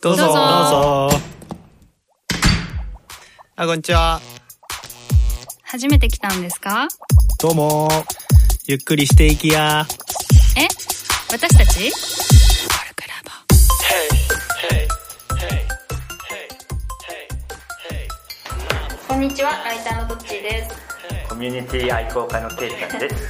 [0.00, 0.22] どうぞ。
[0.24, 1.20] どうぞどうぞ。
[3.56, 4.20] あ、こんにちは。
[5.62, 6.88] 初めて来たんですか？
[7.40, 7.88] どうも。
[8.66, 9.86] ゆっくりしていきや。
[10.56, 10.66] え？
[11.30, 11.92] 私たち？
[19.06, 20.76] こんにちは、ライターのどっちーです。
[21.28, 23.28] コミュニティ愛好家のケイちゃんです。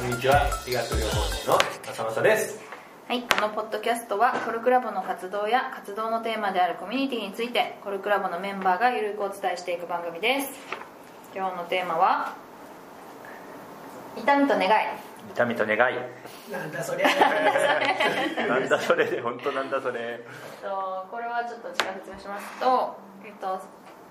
[0.00, 1.58] こんにちは、医学療法士の
[1.90, 2.69] 浅正です。
[3.10, 10.50] はい、このポッドキャストはコルクラボの活動や活動のテーマであるコミュニティについてコルクラボのメンバーがゆるくお伝えしていく番組です
[11.34, 12.36] 今日のテーマは
[14.16, 14.68] 痛みと願い
[15.32, 15.78] 痛みと願い。
[16.52, 17.08] なんだそりゃ。
[18.46, 19.98] なんだそれで、本当なんだそれ。
[20.00, 20.24] え
[20.60, 23.60] っとこれはちょっと時間説明しますと、えっと、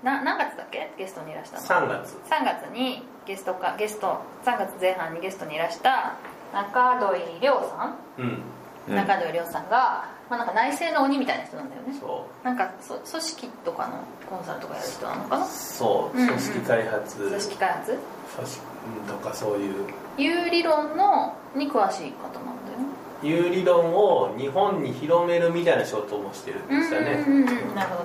[0.02, 0.92] な何月だっけ？
[0.98, 2.16] ゲストにいらしたの3月。
[2.28, 6.16] 3月にゲストかゲスト3月前半にゲストにいらした
[6.52, 8.42] 中土井亮さん、うん。
[8.90, 8.96] うん。
[8.96, 11.94] 中土井亮さんが、まあ、なんか内政の鬼みたいな人なんだよね。
[11.98, 13.92] そなんかそ組織とかの
[14.28, 15.44] コンサルとかやる人なのかな？
[15.44, 15.48] う。
[15.48, 16.18] そう。
[16.18, 16.28] うんうん。
[16.28, 17.16] 組織開発。
[17.16, 17.98] 組織開発？
[18.36, 18.60] 組織
[19.08, 19.86] とかそういう。
[20.18, 22.84] 有理論のに詳しい方なんだよね。
[23.22, 27.24] 有理論を日本に広めるみたいな仕事もしてるんですよね。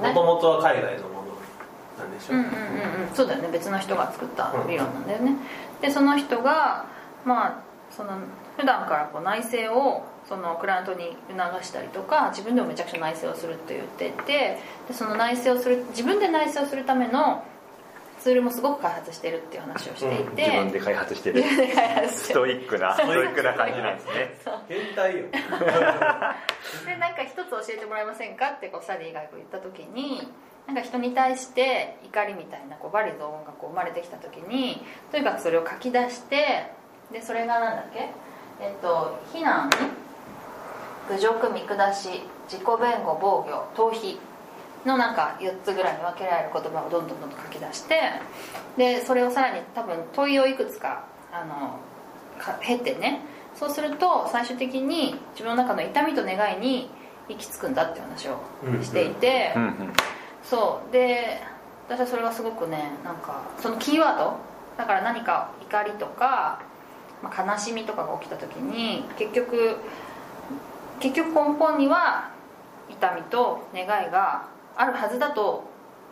[0.01, 1.25] もともとは海外のもの
[1.97, 3.15] なんでしょうんうんうんうん。
[3.15, 3.49] そうだよね。
[3.51, 5.35] 別の人が作った理論なんだよね、
[5.81, 6.85] でその人が
[7.23, 7.59] まあ
[7.95, 8.17] その
[8.57, 17.43] 普段からこう内政をそのクライアントに促したりとか自分でもめちゃくちゃ内政をするって言っててでその内政をする自分で内政をするための
[18.21, 21.43] ツールもすごく開発してるっていう話をしていて、自分で開発してる。
[21.43, 24.35] 自分で開発してるストイックな、ストイックな感じなんですね。
[24.67, 25.25] 変態よ。
[25.29, 30.27] でなんか一つ教えてもらえませんかってこうスタディ医学言った時に
[30.65, 36.71] なんか人に対して怒りみたいなこう罵詈雑言がこう生まれてきた時にとにかくそれを書き出して
[37.11, 38.09] でそれがなんだっけ？
[38.59, 39.69] えっと非難？
[41.09, 44.17] 侮辱見下し自己弁護防御逃避
[44.85, 47.99] のなんか4つぐらいに分けられる言葉をどんどんどんどん書き出して
[48.77, 51.79] でそれをさらに多分問いをいくつかあの
[52.39, 53.21] か経てね。
[53.55, 56.89] そうすると最終的に自分の中の痛みと願いに
[57.29, 58.37] 行き着くんだっていう話を
[58.83, 59.93] していて、うんうん。
[60.43, 60.91] そう。
[60.91, 61.41] で
[61.87, 64.37] 私はそれがすごくねなんかそのキーワード？
[64.77, 66.61] だから何か怒りとか、
[67.23, 69.77] まあ、悲しみとかが起きた時に結局
[70.99, 72.31] 結局根本には
[72.89, 75.63] 痛みと願いがあるはずだと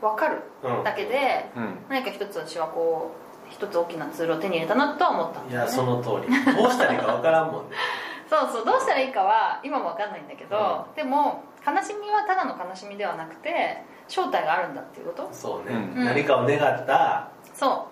[0.01, 0.41] 分かる
[0.83, 1.77] だけで、うん。
[1.89, 3.11] 何か一つ私はこ
[3.49, 6.55] う一つ大きなツールを手に入れたなとは思ったんいや、だよねその通り。
[6.55, 7.75] どうしたらいいかわからんもんね。
[8.29, 15.75] そうそうどうしたらいいかは今も分かんないんだけど、でも悲しみはただの悲しみではなくて正体があるんだっていうことそうね。
[15.95, 17.27] うん何かを願った。
[17.53, 17.87] そ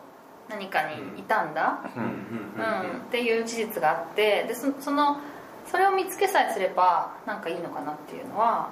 [0.50, 2.04] う何かにいたんだ、うん。
[2.04, 5.18] うんっていう事実があってでそその
[5.72, 8.70] それを見つけさえすればなんかいいのかなっていうのは。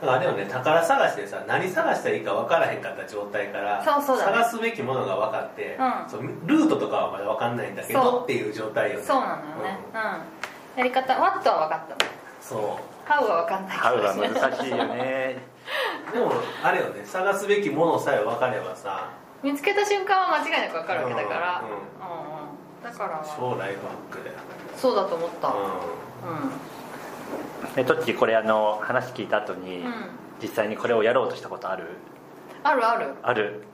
[0.00, 4.32] だからあれよね宝探しでさ何探したらいいか分からへんかった状態からそうそうだね。
[4.38, 6.10] 探すべきものが分かって、うん。
[6.10, 9.04] そうルートとかはまだ分かんないんだけどっていう状態よね。
[9.04, 9.78] そうなのよね。
[10.74, 12.10] うん、やり方 What は分かったの？
[12.40, 13.76] そ How は分かんない。
[13.76, 15.38] ハウは難しいよね。
[16.10, 16.32] う でも
[16.62, 19.08] あれよね探すべきものさえ分かればさ
[19.42, 21.62] 見つけた瞬間は間違いなく分かるわけだから。
[21.62, 22.40] うんうん。
[22.40, 22.45] うん
[22.86, 23.24] だから。
[23.36, 24.36] 超ライフハックだよ、
[24.76, 25.48] そうだと思った。
[25.48, 25.54] うう
[27.78, 27.80] ん。
[27.80, 29.92] え、どっちこれあの、話聞いた後に、うん。
[30.40, 31.84] 実際にこれをやろうとしたことある？
[32.62, 33.14] あるある。
[33.22, 33.64] ある？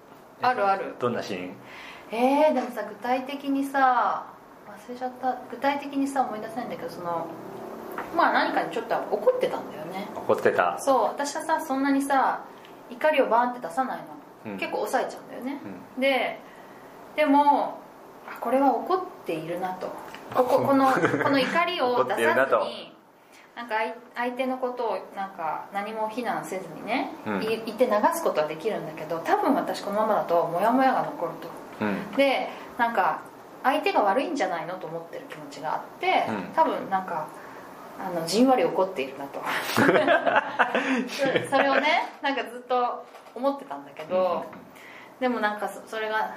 [0.40, 0.94] あるある。
[0.98, 1.54] どんなシーン？
[2.12, 4.26] えー、でもさ具体的にさ
[4.68, 5.38] 忘れちゃった。
[5.50, 7.26] 具体的にさ思い出せないんだけどその
[8.16, 10.08] まあ何かにちょっと怒ってたんだよね。
[10.14, 10.78] 怒ってた。
[10.78, 12.44] そう私はさそんなにさ
[12.90, 13.98] 怒りをバーンって出さない
[14.44, 14.58] の、うん。
[14.58, 15.60] 結構抑えちゃうんだよね、
[15.98, 16.40] うで
[17.16, 17.80] でも
[18.28, 19.88] あこれは怒っているなと。
[20.34, 20.98] こここのこ
[21.30, 22.92] の怒りを出さずに
[23.54, 27.42] なんか相相手のことをなんか何も非難せずにね、うん。
[27.42, 31.32] い言って流すことはできるんだけど多分私このままだとモヤモヤが残る
[31.78, 31.84] と。
[31.84, 32.12] うん。
[32.12, 33.20] でなんか
[33.62, 36.42] 相手が悪いんじゃないのと思ってる気持ちがあって、うん。
[36.54, 37.26] 多分なんか
[38.00, 39.40] あのじんわり怒っているなと。
[39.74, 39.82] そ
[41.56, 43.04] それをねなんかずっと
[43.34, 44.44] 思ってたんだけど、
[45.20, 46.30] でもなんかそそれが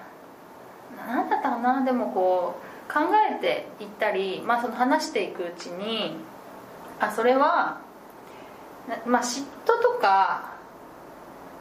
[0.97, 1.83] 何だったかな？
[1.83, 2.55] でもこ
[2.89, 2.99] う考
[3.31, 6.15] えていったり、まあ、その話していくうちに
[6.99, 7.79] あそれは、
[8.87, 10.53] なまあ、嫉妬とか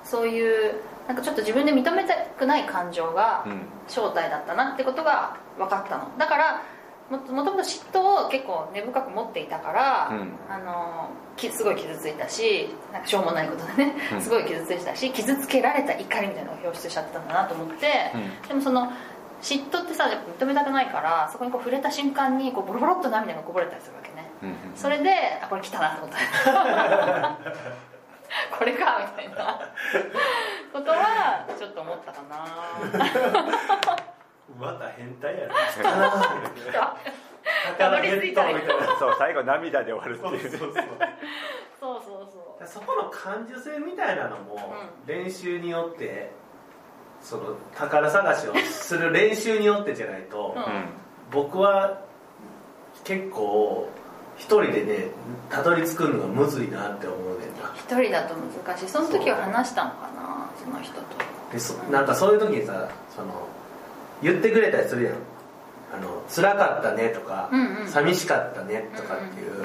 [0.04, 0.74] そういう
[1.08, 3.62] なんかちょっと自分で認めたくない感情がうん。
[3.86, 6.08] 正体だったなってことが分かったの。
[6.16, 6.62] だから
[7.10, 10.32] ももともと嫉妬を結構根深く持っていたから、うん。
[10.48, 14.22] あのきすごい傷ついたしなんかしょうもないことでね、うん。
[14.22, 18.48] すごい傷ついたし傷つけられた怒りみたいなのが表出しちゃってたんだなと思って、うん。
[18.48, 18.90] でもその
[19.42, 20.08] 嫉妬ってさ
[20.38, 27.38] 認めたくないからそこにこう触れた瞬間にこうボロボロっと涙がこぼれたりするわけね、うんうん、それであこれ来たなと思った
[28.58, 29.60] これかみたいな。
[30.72, 32.44] ことはちょっと思ったかな。
[34.58, 35.54] また変態やね。
[37.78, 38.54] たどり着いたい
[38.98, 40.50] そう最後涙で終わるっていう。
[40.50, 40.84] そうそうそう。
[41.80, 42.66] そうそうそう。
[42.66, 44.74] そこの感受性みたいなのも、
[45.06, 46.43] 練習によって、うん
[47.24, 50.62] その宝探しをする練習によってじゃないと、うん。
[51.32, 52.02] 僕は
[53.02, 53.88] 結構
[54.36, 55.08] 一人でね
[55.48, 57.72] たどり着くのがむずいなって思うねんな。
[57.74, 58.88] 一人だと難しい。
[58.88, 61.00] その時は話したのかなその人と。
[61.50, 63.48] でそなんかそういう時にさその
[64.22, 65.14] 言ってくれたりするやん。
[65.94, 67.88] あの辛かったねとか、うんうん。
[67.88, 69.64] 寂しかったねとかっていう、うん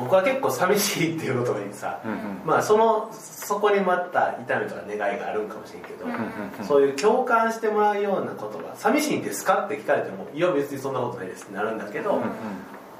[0.00, 2.18] 僕は結構寂しいっていうことにさ、うんうん。
[2.44, 12.22] まあそのそこに待った痛みとか願いがあるんかもしれんけど、うんうんそういう共感してもらうようなことが「寂しいんですか?」って聞かれても「いや別にそんなことないです」ってなるんだけど「うん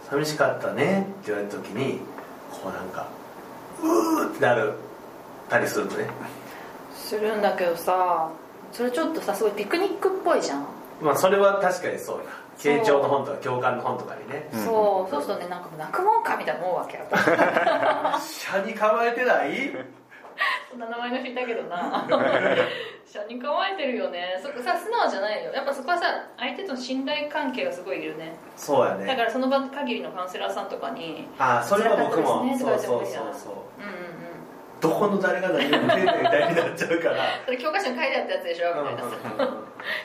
[0.08, 2.00] 寂しかったね」って言われた時に
[2.50, 3.06] こうなんか
[3.82, 4.72] うーってなる
[5.48, 6.06] たりするとね。
[6.94, 8.28] するんだけどさ
[8.72, 10.64] それちょっとさすごいピクニックっぽいじゃん、
[11.00, 12.22] まあそれは確かにそうや
[12.60, 14.48] 傾聴の本とか共感の本とかにね。
[14.52, 14.56] う。
[14.56, 14.64] ん。
[14.64, 17.04] そうそうするとねなんか泣くもんかみたいな思うわけよ。
[17.10, 19.72] 車に構えてない？
[20.70, 22.06] そんな名前の人いたけどな。
[23.10, 24.38] 車に構えてるよね。
[24.42, 25.52] そこさ素直じゃないよ。
[25.52, 26.06] やっぱそこはさ
[26.38, 28.34] 相手との信頼関係がすごいいるね。
[28.56, 33.54] そうやだかねらその場限りのカウンセラーさんとかにああそれは僕も辛かったそうそうそうそう。
[33.78, 34.80] うんうんうん。
[34.80, 37.16] どこの誰が何を言ってんねんみたいになっちゃうから。
[37.44, 39.00] それ教科書に書いてあったやつでしょみたいな。
[39.02, 39.06] さ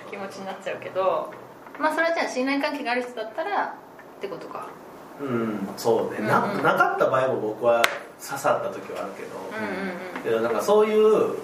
[0.10, 1.31] 気持ちになっちゃうけど
[1.80, 3.75] まあそれはじゃあ信頼関係がある人だったら
[4.18, 4.68] ってことか。
[5.19, 6.63] うんそうね、なうんうん。
[6.63, 7.81] なかった場合も僕は
[8.22, 9.30] 刺さった時はあるけど、
[10.27, 10.44] うんうんうん。
[10.44, 11.38] なんかそういうう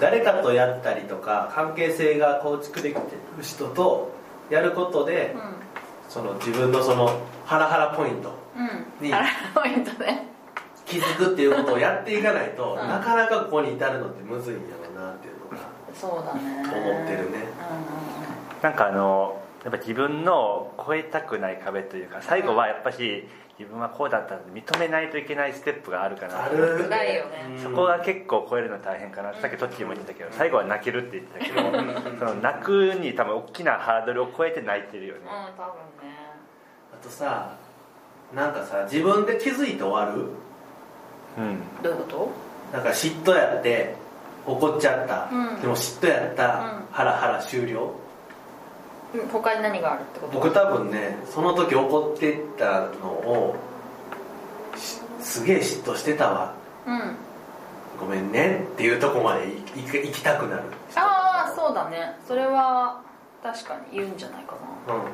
[0.00, 3.00] 誰かとやったりとか関係性が構築できて
[3.36, 4.12] る人と
[4.48, 5.36] やることで、
[6.08, 8.64] その自分のそのハラハラポイントうん。
[8.64, 10.28] うんにハラポイントね。
[10.86, 12.88] 気づくっていうことをやっていかないと、うん。
[12.88, 14.62] なかなかここに至るのってむずいんや
[14.96, 16.62] ろうなっていうのがそうだね。
[16.62, 17.36] 思ってるね。
[17.36, 18.21] うんうんうん
[18.62, 23.28] なんかあのやっぱ自分の超えたくない壁というか最後はやっぱし
[23.58, 26.56] 自分はこうだったので認めないといけないステップがあるかなあと。
[26.56, 27.46] 思ってる辛いよね。
[27.56, 29.34] うんそこが結構超えるの大変かな。
[29.34, 35.20] さっきトッチーも言ってたけど最後は泣けるって言ってたけどその泣くに多分大きなハードルを超えて泣いてるよね。
[35.22, 36.16] うん多分ね。
[36.92, 37.56] あとさ
[38.34, 40.22] なんかさ自分で気づいて終わる？
[41.38, 41.60] うん。
[41.82, 42.32] どういうこ
[42.72, 43.94] なんか嫉妬やって
[44.46, 45.60] 怒っちゃった、うん。
[45.60, 46.86] でも嫉妬やった、うん。
[46.90, 47.78] ハラハラ終了。
[47.78, 48.01] と
[49.14, 50.32] うん他に何があるってこと？
[50.32, 53.56] 僕多分ねその時怒ってたのを
[54.76, 56.54] しすげえ嫉妬してたわ。
[56.86, 57.16] うん。
[58.00, 60.62] ごめんねっていうとこまで行きたくなる。
[60.96, 62.16] ああそうだね。
[62.26, 63.00] それは
[63.42, 64.56] 確かに言うんじゃないか
[64.88, 64.94] な。
[64.94, 65.06] うんうん。
[65.06, 65.10] うん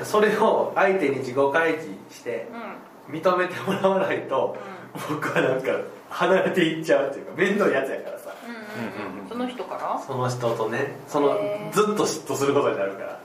[0.00, 2.60] うんそれを相手に自己開示してうん。
[2.60, 2.66] うん
[3.06, 4.56] 認めてもらわないと
[4.92, 5.72] 僕はなんか
[6.10, 8.34] 離れていっちゃうっていうか面倒いやつやからさ。
[8.46, 9.12] うんうんうん。
[9.12, 10.00] うんうんその人から？
[10.06, 11.36] その人とねその
[11.72, 13.20] ずっと嫉妬することになるから。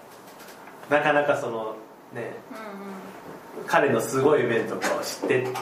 [0.89, 1.75] なかなかその
[2.13, 5.53] ねうん彼のすごい面とかを知ってる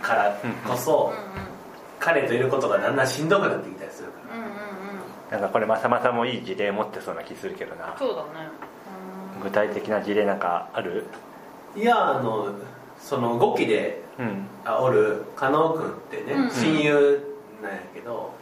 [0.00, 1.46] からこそうんうん。
[1.98, 4.50] 彼といることがだんだんしんどくなってきたりするかうんうんうん。
[5.30, 7.96] なんかこれまさまさもいい事例持ってそうな気するけどな。
[7.98, 8.48] そうだね。
[9.42, 11.06] 具体的な事例なんかある？
[11.74, 12.54] らいやあの
[13.06, 14.46] その5期でうん。
[14.64, 16.50] あおる加納君ってね、うん。
[16.50, 17.20] 親友
[17.62, 18.34] なんやけど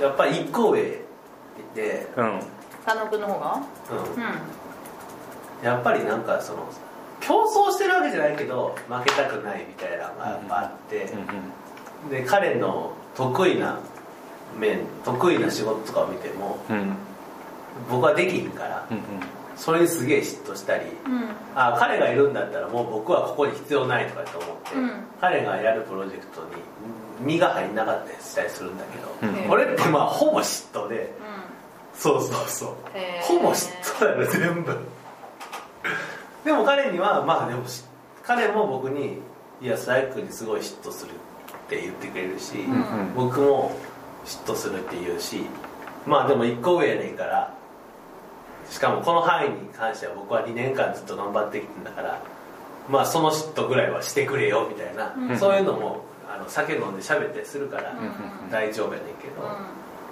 [0.00, 1.00] やっぱり1個上
[1.74, 2.40] で、うん。
[2.84, 3.62] 佐野君の方が？
[3.90, 4.14] うん。
[4.14, 5.64] うん。
[5.64, 6.68] やっぱりなんかその
[7.20, 11.08] 競争してるわけじゃないけど負けたくないみたいなのがやっぱあって、
[12.10, 13.78] で彼の得意な
[14.58, 16.76] 面得意な仕事とかを見てもうん。
[16.76, 16.96] うん
[17.90, 18.98] 僕はできひんからうん
[19.56, 21.28] それにすげえ嫉妬したりうん。
[21.54, 24.90] あ彼がいるんだったらもう僕はここに必要ないとかって思って、うん。
[25.20, 26.46] 彼がやるプロジェクトに
[27.20, 29.48] 身が入んなかったりしたりするんだけど、うん。
[29.48, 31.12] これってまあほぼ嫉妬で
[31.94, 32.30] うそうそう。
[32.48, 32.76] そう
[33.22, 34.78] ほぼ嫉妬やね全部。
[36.44, 37.82] でも彼にはまあでもし
[38.22, 39.20] 彼も僕に
[39.62, 41.12] 「いや佐伯君にすごい嫉妬する」
[41.66, 42.58] って言ってくれるし、
[43.16, 43.72] 僕も
[44.24, 45.46] 嫉妬するって言うし
[46.06, 47.52] まあでも1個上やねんから
[48.70, 52.22] しかもこの範囲に関しては僕は2年間ずっと頑張ってきてんだから
[52.88, 55.38] まあその嫉妬ぐらいはしてくれよみたいな、うん。
[55.38, 57.94] そういうのもあの酒飲んで喋ったりするからう
[58.48, 58.50] ん。
[58.50, 59.46] 大丈夫やねんけど、う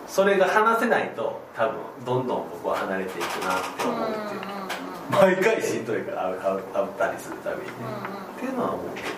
[0.08, 4.64] それが話せないと多分どんどん僕は離れていくなってん思うっていう、うんうん
[5.10, 7.62] 毎回しんどいから会う会う会ったりするたびに。
[7.66, 9.08] ね、うんっていうのは思うけど、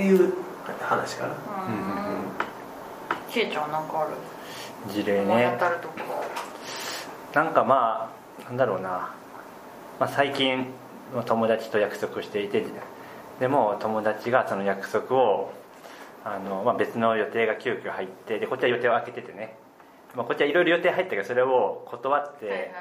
[0.02, 0.10] ん。
[0.10, 0.18] うん。
[0.18, 0.34] っていう
[0.80, 1.74] 話かな、うん。
[1.74, 1.76] う
[3.30, 4.10] んしえちゃんなんかある？
[4.92, 5.56] 事例ね。
[5.58, 5.94] 当たるとこ
[7.34, 8.10] なんかま
[8.40, 9.14] あなんだろうな、
[9.98, 10.66] まあ、最近
[11.26, 12.64] 友達と約束していて
[13.40, 15.52] でも友達がその約束を
[16.24, 19.56] あの、まあ、別の予定が急遽入ってでこっちは予定を空けててね。
[20.14, 22.72] まあ、こっちはいろいろ予定入ったけどそれを断って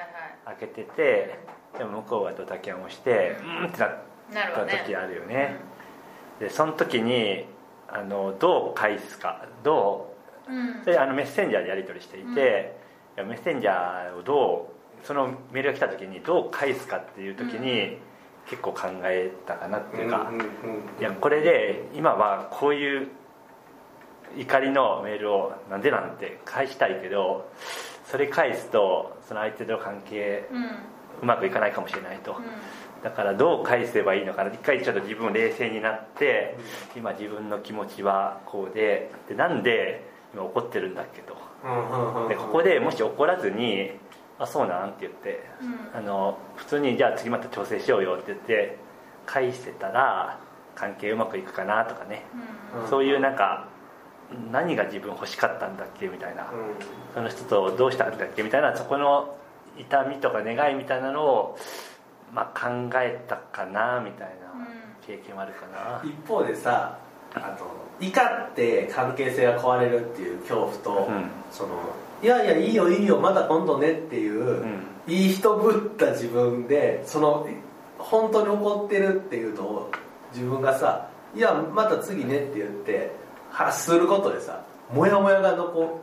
[0.46, 1.40] 開けてて、
[1.80, 3.92] でも向こうはドタキャンをしてうんってなっ
[4.54, 5.56] た時あるよね。
[6.40, 7.46] でその時に
[7.90, 10.14] あのどう返すかど
[10.48, 10.68] うんうん。
[10.82, 12.83] うそれあのメッセンジャーでやり取りしていて、い
[13.16, 17.98] やメッセンジャーをどうそのメールが来た時にどう返すかっていう時に、
[18.50, 20.46] 結構考えたかなっていうか、うんうんうん
[21.00, 23.08] いやこれで今はこういう
[24.38, 27.50] 怒りのメールをなんでなんて返したいけど
[28.06, 30.64] それ返すとその相手との関係うん。
[31.22, 32.32] うまくいかないかもしれないと。
[32.34, 32.44] うん。
[33.04, 36.58] だからどう返せばいいのかな一回ちょっと自分冷静になって
[36.96, 43.92] 今自分の気持ちはこうででなんで今怒ってるんだっけとうんうんうんでここでもし怒らずに
[44.40, 46.00] 「あそうなん?」って言ってうん。
[46.00, 48.78] あの普通に「じゃあ次また調整しようよ」って言って
[49.26, 50.38] 返してたら
[50.76, 52.26] 関係うまくいくかなとかね。
[52.84, 52.88] うん。
[52.88, 53.66] そういうなんか
[54.52, 56.48] 何が自分欲しかったんだっけみたいな。
[57.14, 59.36] その人とどうしたんだっけみたいなそこの
[59.78, 61.58] 痛みとか願いみたいなのを、
[62.32, 64.34] まあ、考えたかなみたいな
[65.06, 66.02] 経験はあるかな。
[66.04, 66.98] うん一方でさ
[67.36, 67.66] あと
[68.00, 71.30] 怒って関係性が壊れるっていう恐怖と、うん。
[71.52, 71.70] その
[72.22, 74.84] いやいやいいよいいよまだ今度ねっていう、ん。
[75.08, 77.48] いい人ぶった自分でその
[77.98, 79.92] 本当に怒ってるっていうのを
[80.34, 83.12] 自分がさいやまた次ねって言って
[83.52, 84.64] 発することでさ
[84.94, 86.02] モヤモヤが残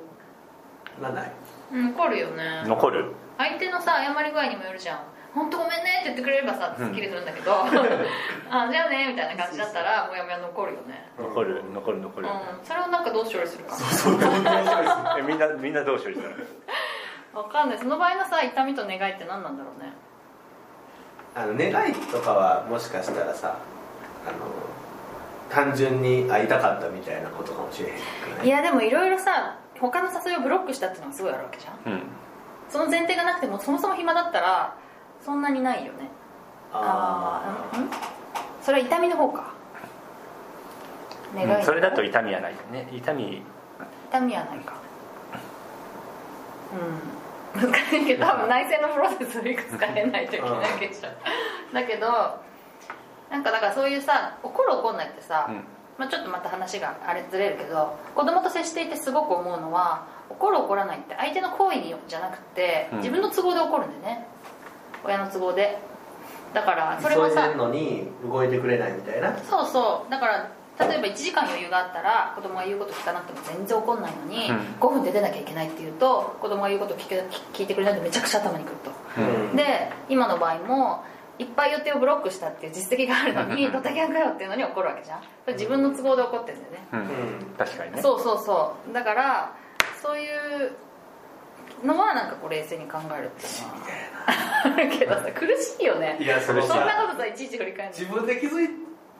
[1.01, 1.33] らない。
[1.73, 2.65] うん残るよね。
[2.67, 3.13] 残る。
[3.39, 5.01] 相手のさ謝り具合にもよるじゃん
[5.35, 7.53] 本当ごめんねって言ってくれればさすっきりするんだけど、
[8.51, 11.11] あじゃあねみたいな感じだったらもやもや残るよね。
[11.19, 12.29] 残る残る残る。
[12.29, 12.65] うん。
[12.65, 13.77] それをなんかどう処理するか。
[15.19, 17.43] えみんなみんなどう処理したの？
[17.43, 17.79] わかんない。
[17.79, 19.93] その場合のさ痛みと願いって何なんだろうね。
[21.35, 23.55] あの願いとかはもしかしたらさ
[24.27, 24.37] あの
[25.49, 31.93] 単純に会いたかったみたいなことかもしれへんくないいやでもいろいろさ他の誘いをブロックしたっていうのがすごいあるわけじゃん。
[31.93, 32.03] うん。
[32.69, 34.75] その前提がなくてもそもそも暇だったら
[35.25, 36.11] そんなにないよね。
[36.73, 37.91] ああーうん
[38.62, 39.53] それは痛みの方か。
[41.35, 42.89] 願いそれだと痛みはないよね。
[42.93, 43.43] 痛み。
[44.11, 44.75] 痛みはないか。
[47.55, 47.71] うん。
[47.71, 51.09] 難しいけど多分内政のプロセスをいくつか経ないといけないわけでしょ
[51.75, 52.07] だけど
[53.29, 55.65] なんかだからそういうさ怒る怒んないってさ、うん。
[55.99, 62.99] まあ、ちょっとまた話があれずれるけど子供と接していてすごく思うのは怒る怒らないって相手の行為にじゃなくてうん。
[62.99, 64.27] 自分の都合で怒るんだよね、
[65.04, 65.78] 親の都合で
[66.52, 69.37] だからそれ急もさいでるのに動いてくれないみたいな？
[69.38, 70.11] そうそう。
[70.11, 74.57] だから例えば1時間余裕があったら子供が言うこと聞かなくても全然怒んないのに、うん。
[74.80, 78.90] 5分で出なきゃいけないって言うと子供が言うこと聞け聞いてくれないとめちゃくちゃ頭にくると、
[79.21, 79.57] うん。
[79.57, 81.04] で今の場合も
[81.38, 85.21] いっぱい予定をブロックしたっていう実績があるのにドタキャンかよっていうのに怒るわけじゃん。
[85.45, 87.00] それ自分の都合で怒ってるんだよね、うん。
[87.00, 87.07] うん。
[87.57, 88.02] 確かにね。
[88.02, 88.92] そうそうそう。
[88.92, 89.54] だから
[90.02, 90.73] そういう
[91.85, 94.11] のはなんかこう冷静に考えるっていうのは。
[94.99, 96.19] けどさ苦しいよね。
[96.21, 98.71] いやそれそんなさことさいちいち振り返る自分で気づい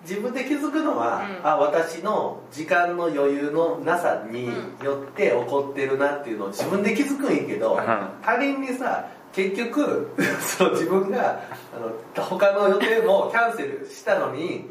[0.03, 1.47] 自分で気づくのは、うん。
[1.47, 4.47] あ私の時間の余裕のなさに
[4.83, 11.41] よって怒ってるなっていうのを自分で気づくんやけど、ん他人にさ結局 その自分が
[11.75, 14.71] あの他の予定もキャンセルしたのに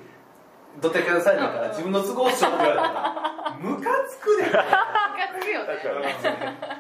[0.82, 4.44] ドタキャンされたから自分の都合しようって言われたらムカつくで。
[4.50, 5.64] ムカつくよ
[6.00, 6.79] ね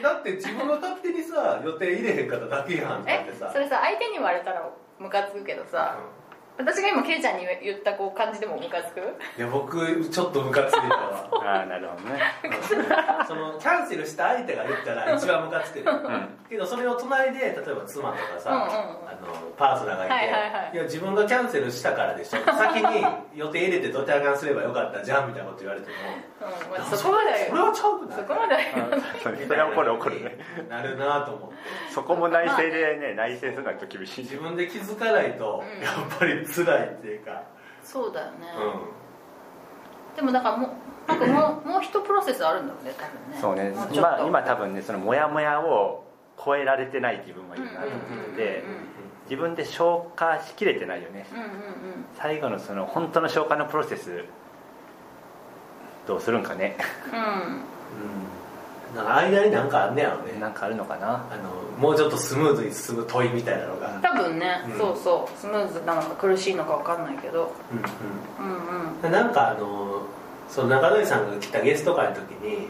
[0.00, 3.50] だって自分が勝手にさ予定入れへんかっただけやんってさ。
[3.52, 5.98] それさ相手に言われたらムカつくけどさ、
[6.64, 9.00] 私が今ケイちゃんに言ったこう感じでもムカつく？
[9.00, 11.28] いや僕ちょっとムカついたわ。
[11.44, 12.20] ああなるほどね。
[13.26, 15.80] そのキャンセルした相手が言ったら一番ムカつく。
[15.80, 15.84] る、
[16.48, 18.70] けどそれを隣で例えば妻とかさ、うんうんあ
[19.20, 20.76] のパートナーがいて、はいはいはい。
[20.76, 22.38] や自分がキャンセルしたからでしょ。
[22.52, 23.04] 先に
[23.34, 25.94] 予定入れてドタキャンすればよかったじゃんみたいなこと言われても。
[26.40, 28.18] うんまあ、そこまではそれはちゃうくない？
[28.18, 29.00] そこまでは言わない
[29.46, 30.38] それは怒る怒るね
[30.68, 30.96] なる。
[30.96, 31.56] なと思って
[31.92, 34.24] そこも内政でね内政するのはちょっと厳しい。
[34.24, 35.82] 自分で気づかないとうん。
[35.82, 37.42] やっぱり辛いっていうか。
[37.82, 38.46] そうだよね、
[40.14, 43.38] うでもだからもうなんかもう もう一プロセスあるんだろうね多分ね。
[43.40, 43.74] そうね。
[43.92, 46.04] 今今多分ねそのモヤモヤを
[46.42, 47.98] 超えられてない自分がいるなと思っ
[48.30, 48.64] てて。
[49.30, 51.26] 自分で消化しきれてないよね。
[51.32, 51.52] うんうんうん
[52.18, 54.24] 最後のその本当の消化のプロセス
[56.06, 56.76] どうするんかね。
[57.12, 57.18] うん。
[57.18, 57.62] うん
[58.94, 60.38] 間になんかあんねやろね。
[60.38, 61.26] なんかあるのかな。
[61.30, 64.78] あのもうちょっとスムーズに進む問いみたいなのが、多分ね、うん。
[64.78, 65.38] そうそう。
[65.38, 67.52] スムーズなのか苦しいのか分かんないけど。
[67.72, 68.54] うんうん。
[68.54, 69.12] うんうん。
[69.12, 70.02] なんかあの
[70.48, 72.68] その中野さんが来たゲスト会の時に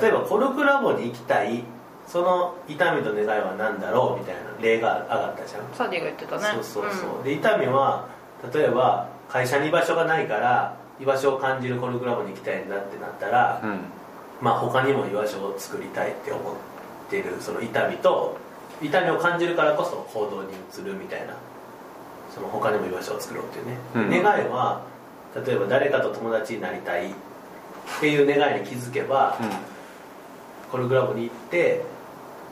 [0.00, 1.62] 例えばコルクラボに行きたい
[2.06, 6.42] その痛みと願いは何だろうみたいな例が上がったじゃん、サディが言ってたね。
[6.54, 8.08] そうそうそう、で痛みは
[8.52, 13.80] 例えば会社に居場所がないから居場所を感じるコルクラボに行きたいんだってなったらうん
[14.42, 16.54] まあ他にも居場所を作りたいって思っ
[17.08, 18.36] てるその痛みと
[18.82, 21.36] 痛みを感じるからこそ行動に移るみたいな
[22.34, 24.10] その他にも居場所を作ろうっていうね、うん。
[24.10, 24.82] 願いは
[25.46, 27.14] 例えば誰かと友達になりたいっ
[28.00, 29.38] ていう願いに気づけば、
[30.70, 31.84] コルクラブに行って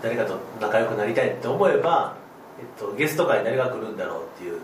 [0.03, 2.15] 誰かと仲良くなりたいって思えば、
[2.59, 4.61] えっと、ゲスト会に誰が来るんだろうっていう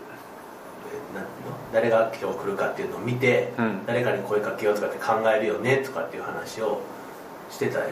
[1.73, 3.85] 誰が今日来るかっていうのを見て、うん。
[3.85, 6.81] 誰かに声かけようとかって考えるよねとかっていう話を
[7.49, 7.85] してたよ。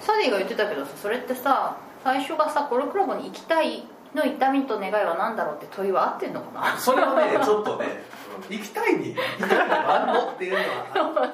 [0.00, 6.78] サディが言ってたけどさそれってさ最初がさコルクラブに行きたいの痛みと願いは何だろうって問いは合ってんのかな？
[6.78, 7.86] それはねちょっとね
[8.48, 10.64] 行きたいに行きたいのがあるのっていうのは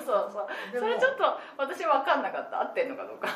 [0.05, 1.25] そうそうでもそれちょっと
[1.59, 2.63] 私分かんなかった。
[2.63, 3.29] 合ってんのかどうか。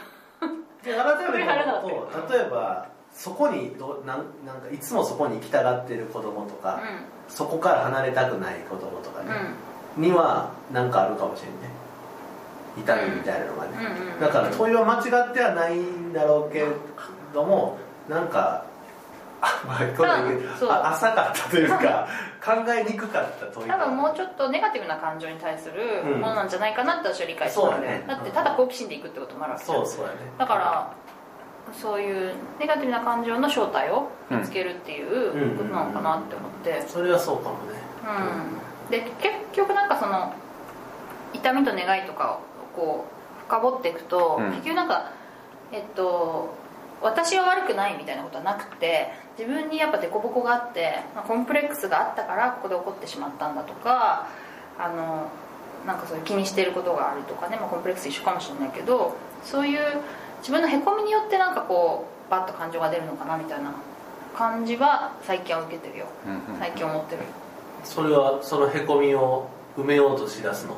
[0.82, 6.78] で改めて思うと 例えばそこにどなんなんかいつもそこに行きたがってる子供とか、
[7.28, 9.28] そこから離れたくない子供とかうん。
[9.28, 9.34] ね、
[9.96, 11.70] には何かあるかもしれんね
[12.80, 14.20] 痛みみたいなのがね、うんうんうん。
[14.20, 16.64] だから問いは間違ってはないんだろうけ
[17.34, 18.64] どもなんか
[19.40, 22.08] あまあこ浅かったというか
[22.44, 26.20] 考えにくかった問い多分もうちょっとネガティブな感情に対するうん。
[26.20, 28.04] ものなんじゃないかなって私は理解してたんだよ、そうだね。
[28.08, 30.14] だってただ好奇心でいくってこともあるわけそうそうやね。
[30.38, 30.88] だから
[31.72, 36.82] そういうネガティブな感情の正体を見つけるっていうことなのかなって思って。
[36.88, 37.80] それはそうかもね。
[38.86, 38.90] うん。
[38.90, 40.32] で結局なんかその
[41.32, 42.40] 痛みと願いとかを
[42.78, 44.50] こう深掘っていくと、うん。
[44.50, 45.10] 結局なんか
[45.72, 46.54] えっと
[47.00, 54.28] 私は悪くないみたいなことはなくて自分にやっぱ凸凹があって、まあコンプレックスがあったからここで起こってしまったんだとか
[54.78, 55.28] あの
[55.86, 59.80] なんかそういう気にしていることがあるとかね、まあ、コンプレックス一緒かもしれないけどそういう
[60.40, 63.72] 自分のへこみによってなんかこうバッと感情が出るのかなみたいな
[64.36, 66.06] 感じは最近は受けてるよ。
[66.58, 67.22] 最近思ってる。
[67.84, 70.74] それはそのへこみを埋めようとしだすの？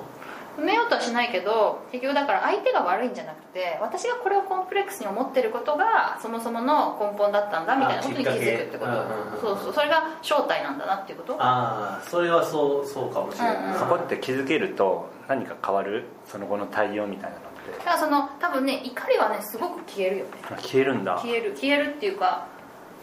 [0.61, 8.92] 埋めようとはしないけど結局だから相手が悪いんじゃなくて私がこれをコンプレックスに思ってることがそもそもの根本だったんだみたいなことに気づくってこと。
[9.40, 9.73] そうそう。
[9.73, 11.37] それが正体なんだなっていうこと。
[11.42, 13.79] ああそれはそうそうかもしれない、うんうん。
[13.79, 16.05] そこって気づけると何か変わる？
[16.27, 17.79] その後の対応みたいなのって。
[17.79, 20.31] だからその多分ね怒りはねすごく消えるよね。
[20.59, 21.16] 消えるんだ。
[21.16, 21.55] 消える。
[21.57, 22.46] 消えるっていうか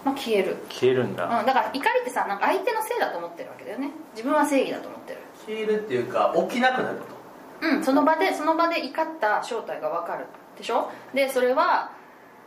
[0.05, 0.57] まあ消える。
[0.69, 3.91] 消えるんだ、うん、だから怒りってさなんか相手のせいだと思ってるわけだよね。
[4.13, 5.19] 自分は正義だと思ってる。
[5.45, 7.16] 消えるっていうか起きなくなると
[7.61, 10.25] うんその場でその場で怒った正体が分かる
[10.57, 10.91] でしょ？
[11.13, 11.91] でそれは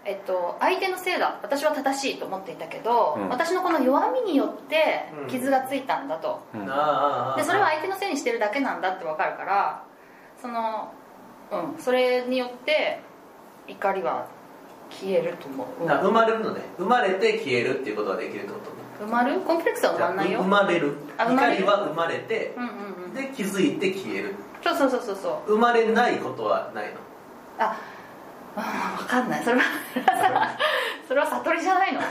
[0.02, 1.38] えっと、相手のせいだ。
[1.42, 3.28] 私は正しいと思っていたけど、うん。
[3.28, 5.28] 私のこの弱みによってうん。
[5.28, 6.62] 傷がついたんだと、うん。
[6.70, 9.84] ああでそれは相手のせいにしてるだけなんだって分かるから
[10.40, 10.94] その
[11.52, 13.02] うんそれによって
[13.68, 14.26] 怒りは
[14.88, 15.88] 消えると思う、うん。
[15.88, 16.62] 生まれるのね。
[16.78, 18.76] 生まれて消えるっていうことができるってことね。
[19.00, 19.38] 生まる？
[19.40, 20.40] コンプレックスは生まんないよ。
[20.40, 20.94] 生まれる。
[21.18, 21.64] あ生まれる。
[21.64, 24.34] 怒りは生まれてうんうんうんで気づいて消える。
[24.62, 25.52] そうそうそうそうそう。
[25.52, 27.00] 生まれないことはないの？
[27.58, 27.76] あ
[28.56, 29.42] あ分かんない。
[29.44, 29.62] それは
[31.08, 32.00] それは悟りじゃないの？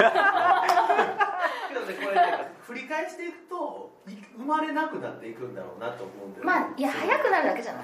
[1.69, 6.51] けどねこれなんか振り返していくとい生まれなくなっていくんだろうなと思うんだよね。
[6.51, 7.83] まあいや早くなるだけじゃない？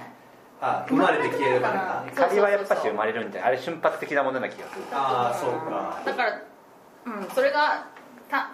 [0.61, 1.73] あ生まれて消えるから。
[1.73, 4.85] かな怒りはやっぱし生まれるんじゃないあれ瞬発的なものな気がする。
[4.93, 6.01] ああそうか。
[6.05, 6.31] だから
[7.05, 7.94] うんそれがた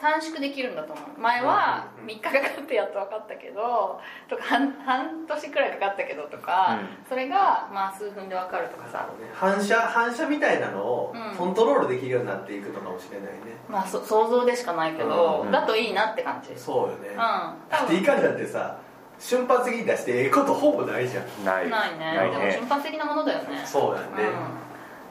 [0.02, 1.20] 短縮できるんだと思う。
[1.20, 9.10] 前はうん3日かかってやっと分かったけどとか半半年くらいかかったけどとか、うそれがまあ数分で分かるとかさ。
[9.34, 11.38] 反射反射みたいなのをうん。
[11.38, 13.58] コントロールできるようになっていくのかもしれないね。
[13.70, 16.52] まあそ想像でしかないけど、うんだといいなって感じ。
[16.52, 17.10] うんそうよね。
[17.16, 18.78] 多だって分怒りだってさ
[19.20, 21.46] 瞬発的に出してええことほぼないじゃん。
[21.46, 21.70] ない。
[21.70, 22.00] ないね。
[22.00, 22.38] ないね。
[22.38, 23.62] でも瞬発的なものだよね。
[23.66, 24.08] そうやね、
[24.56, 24.61] うん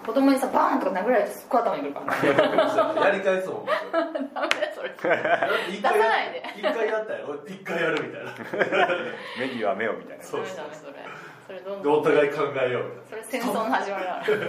[0.06, 2.06] 子供にさバーンとか殴られてすっごい頭にくるから。
[2.22, 4.90] ねやり返すもんダメだよそれ。
[5.68, 6.42] 一出さないで。
[6.56, 8.32] 一回やったやろ一回やるみたいな。
[9.38, 10.24] 目には目をみたいな。
[10.24, 10.94] そうダメそれ
[11.46, 12.36] それどんでどんお互い考
[12.66, 14.10] えようみそれ戦争の始まりだ。
[14.10, 14.46] からたいな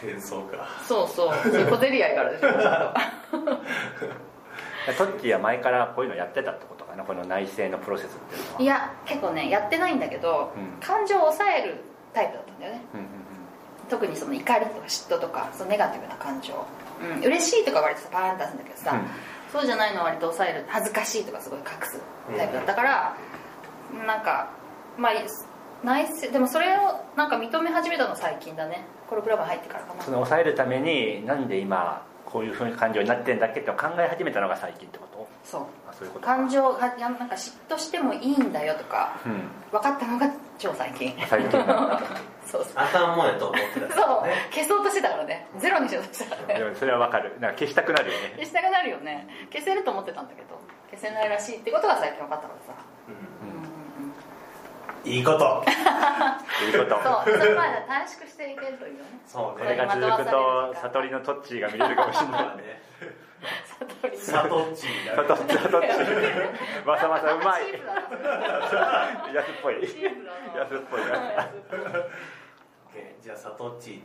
[0.00, 0.68] 戦争か。
[0.86, 1.34] そうそう。
[1.42, 2.48] そういう小競り合いがあるでしょ。
[4.96, 7.02] トッキーは前からこういうのやってたってことかな。
[7.02, 8.62] この内政のプロセスっていうのは。
[8.62, 10.80] いや結構ねやってないんだけど、うん。
[10.80, 11.82] 感情を抑える
[12.14, 12.84] タイプだったんだよね。
[12.94, 13.06] うんうん
[13.88, 16.54] 特にその怒りとか嫉妬とかそのネガティブな感情、
[17.00, 19.00] うん、嬉しいとか割とさバーン出すんだけどさ、うん。
[19.52, 22.00] そうじゃないのは割と抑える恥ずかしいとかすごい隠す
[22.36, 23.16] タイプだったから、
[24.06, 24.50] なんか
[24.98, 25.12] まあ
[25.84, 28.84] 内政でもそれをなんか認め始めたの最近だね。
[29.08, 30.02] コロクラブ入ってからかな。
[30.02, 35.28] その抑えるためになんで今こういうふうに感情になってんだっけって考え始めたのが最近ってこと？
[35.44, 35.62] そう。
[35.88, 36.34] あそういうことか。
[36.34, 39.42] 感情がなんか嫉妬してもいいんだよとかうん。
[39.70, 41.14] 分かったのが超最近。
[41.28, 41.50] 最近。
[42.46, 42.64] そうそう。
[42.76, 44.26] あかんもんやと思ってたそう。
[44.26, 45.46] ね消そうとしてたからね。
[45.58, 46.54] ゼロにしようとしてたからね。
[46.60, 47.36] でもそれはわかる。
[47.40, 48.30] なんか消したくなるよね。
[48.36, 49.26] 消したくなるよね。
[49.52, 50.58] 消せると思ってたんだけど。
[50.90, 53.16] 消せないらしいってことが最近分かったからさ、うん
[55.12, 55.64] いいこと。
[56.64, 57.02] いうこと。
[57.02, 57.38] そう。
[57.38, 59.00] その前は短縮していけるというね。
[59.26, 59.64] そうね。
[59.64, 62.30] これが続くと悟りのトッチーが見れるかもしれない。
[62.44, 62.82] まあね
[64.14, 65.54] サトッチになるトッチ。
[65.54, 65.86] ートッチ。
[65.88, 67.62] ーまさまさうまい。
[69.34, 69.74] 安っぽい。
[69.76, 69.88] 安っ
[70.90, 71.00] ぽい。
[71.00, 71.80] な安っぽい。
[71.80, 74.02] OK じゃあサトッチに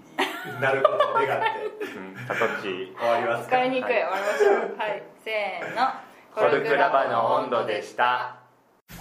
[0.61, 1.85] なることを願って。
[1.85, 2.15] うん。
[2.15, 2.67] トッチ。
[2.67, 3.57] ー終わりますか？
[3.57, 5.03] 分かりにくい終わりましょうはい。
[5.23, 5.91] せーの
[6.35, 8.37] コルクラボの温度でした。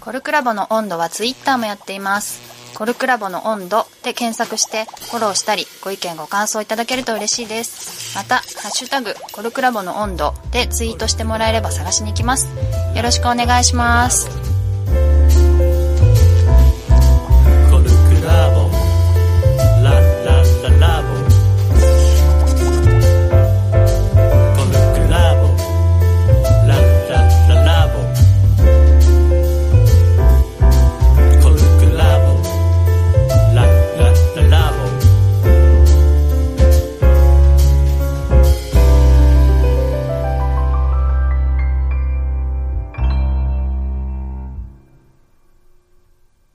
[0.01, 8.17] コルクラボの温度はツイッターもやっていますコルクラボの温度で検索してフォローしたりご意見ご感想いただけると嬉しいです。
[8.17, 12.49] また「ハッシュタグコルクラボの温度」でツイートしてもらえれば探しに行きます。
[12.95, 14.40] よろしくお願いします。